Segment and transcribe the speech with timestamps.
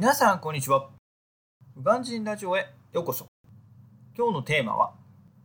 [0.00, 0.88] 皆さんこんにちは。
[1.76, 3.26] ウガンジンラジオへようこそ。
[4.16, 4.94] 今日のテーマは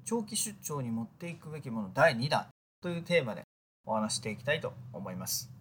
[0.05, 2.45] 長期出張に持っていくべきもの第2弾
[2.81, 3.43] というテーマで
[3.85, 5.51] お話していきたいと思います。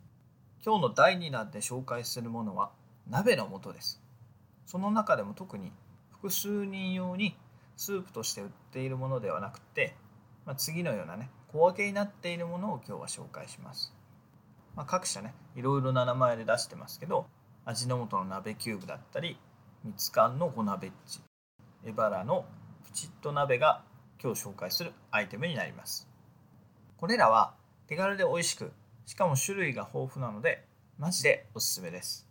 [0.64, 2.70] 今日の第2弾で紹介するものは
[3.10, 4.00] 鍋の素です。
[4.64, 5.72] その中でも特に
[6.12, 7.36] 複数人用に
[7.76, 9.96] スープとして売っているものではなくて、
[10.46, 13.92] まあ、次のようなね小分けになっているものを今日は紹介します。
[14.76, 17.26] まあ、各社ねいろいろな名前で出してますけど
[17.66, 19.38] 味の素の鍋キューブだったり
[19.84, 21.20] みつかんの粉ベッジ
[21.86, 22.44] エバラの
[22.84, 23.82] プチッと鍋が
[24.22, 26.06] 今日紹介するアイテムになります。
[26.98, 27.54] これらは
[27.86, 28.70] 手軽で美味しく
[29.06, 30.66] しかも種類が豊富なので
[30.98, 32.28] マジでおすすめです。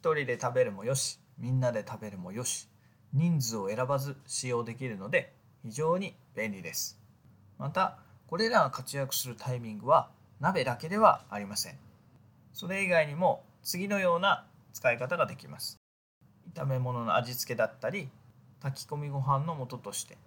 [0.00, 2.66] 一人で食べるもよしみんなで食べるもよし
[3.12, 6.98] 人数を選ばず使用できるので非常に便利です。
[7.58, 10.08] またこれらが活躍するタイミングは
[10.40, 11.78] 鍋だけではありません。
[12.54, 15.78] それ以外にも次のような使い方ができます。
[16.52, 18.10] 炒め物の味付けだったり
[18.60, 20.18] 炊き込みご飯の素として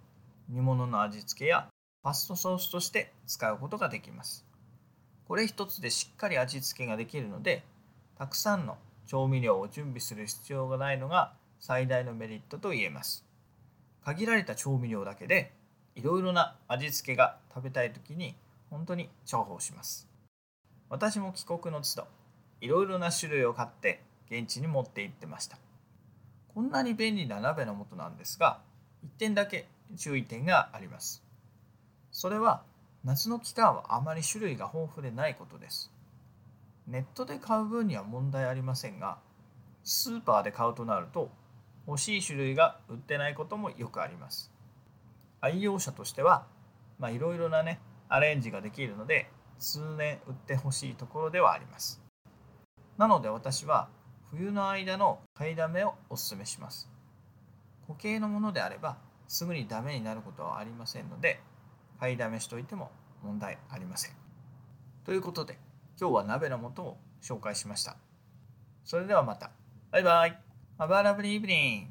[0.48, 1.68] 煮物の味付けや
[2.02, 4.44] パストソースとして使うことができます。
[5.26, 7.62] これ一つでしっかり味付けができるので
[8.16, 13.24] たくさんの調味料を準備する必要がないのが最大のメリットと言えます。
[14.02, 15.52] 限られた調味料だけで
[15.94, 18.34] いろいろな味付けが食べたい時に
[18.70, 20.08] 本当に重宝します。
[20.88, 22.06] 私も帰国の都度
[22.62, 25.58] いろいろな種類を買って現地に持って行ってました。
[26.54, 28.60] こんなに便利な鍋の素なんですが
[29.04, 31.22] 1点だけ注意点があります。
[32.10, 32.62] それは
[33.04, 35.92] 夏の期間はあまり種類が豊富でないことです。
[36.86, 39.18] ネットで買う分には問題ありませんが
[39.84, 41.30] スーパーで買うとなると
[41.86, 44.50] 欲しい種類が売ってないこともよくあります。
[45.40, 46.44] 愛用者としては
[47.00, 52.02] いろいろなねアレンジができるので通年売ってほしいところではあります。
[52.96, 53.88] なので私は
[54.30, 56.88] 冬の間の買いだめをおすすめします。
[57.86, 61.40] 固形のものであればすぐにダメになることはありませんので
[61.98, 62.90] 買いだめしといても
[63.22, 64.12] 問題ありません。
[65.04, 65.58] ということで
[65.98, 67.96] 今日は鍋の素を紹介しました。
[68.84, 69.50] それではまた。
[69.90, 70.38] バイバイ。
[70.78, 71.86] Have a lovely evening